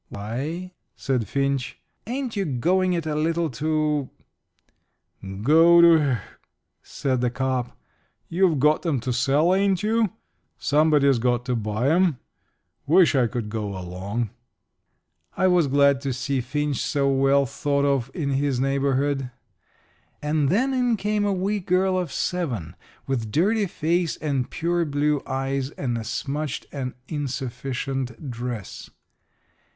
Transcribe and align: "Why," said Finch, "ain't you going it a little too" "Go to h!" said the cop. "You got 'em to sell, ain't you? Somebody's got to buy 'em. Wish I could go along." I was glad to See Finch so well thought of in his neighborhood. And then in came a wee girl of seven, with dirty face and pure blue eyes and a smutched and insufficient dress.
"Why," 0.09 0.73
said 0.95 1.27
Finch, 1.27 1.77
"ain't 2.07 2.35
you 2.35 2.43
going 2.43 2.93
it 2.93 3.05
a 3.05 3.13
little 3.13 3.51
too" 3.51 4.09
"Go 5.43 5.79
to 5.79 6.13
h!" 6.13 6.17
said 6.81 7.21
the 7.21 7.29
cop. 7.29 7.77
"You 8.27 8.55
got 8.55 8.83
'em 8.83 8.99
to 9.01 9.13
sell, 9.13 9.53
ain't 9.53 9.83
you? 9.83 10.11
Somebody's 10.57 11.19
got 11.19 11.45
to 11.45 11.55
buy 11.55 11.89
'em. 11.91 12.17
Wish 12.87 13.13
I 13.13 13.27
could 13.27 13.49
go 13.49 13.77
along." 13.77 14.31
I 15.37 15.45
was 15.45 15.67
glad 15.67 16.01
to 16.01 16.13
See 16.13 16.41
Finch 16.41 16.77
so 16.77 17.07
well 17.07 17.45
thought 17.45 17.85
of 17.85 18.09
in 18.15 18.31
his 18.31 18.59
neighborhood. 18.59 19.29
And 20.19 20.49
then 20.49 20.73
in 20.73 20.97
came 20.97 21.25
a 21.25 21.31
wee 21.31 21.59
girl 21.59 21.95
of 21.95 22.11
seven, 22.11 22.75
with 23.05 23.31
dirty 23.31 23.67
face 23.67 24.17
and 24.17 24.49
pure 24.49 24.83
blue 24.83 25.21
eyes 25.27 25.69
and 25.69 25.95
a 25.95 26.03
smutched 26.03 26.65
and 26.71 26.95
insufficient 27.07 28.31
dress. 28.31 28.89